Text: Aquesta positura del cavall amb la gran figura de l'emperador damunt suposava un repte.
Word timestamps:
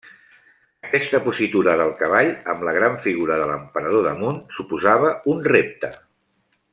Aquesta 0.87 1.19
positura 1.27 1.75
del 1.81 1.91
cavall 1.99 2.31
amb 2.55 2.65
la 2.69 2.73
gran 2.79 2.97
figura 3.05 3.37
de 3.41 3.47
l'emperador 3.53 4.07
damunt 4.11 4.41
suposava 4.61 5.13
un 5.35 5.45
repte. 5.53 5.93